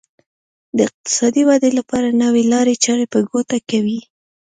د 0.77 0.77
اقتصادي 0.89 1.41
ودې 1.47 1.71
لپاره 1.79 2.09
نوې 2.23 2.43
لارې 2.53 2.75
چارې 2.85 3.05
په 3.13 3.19
ګوته 3.29 3.57
کوي. 3.69 3.99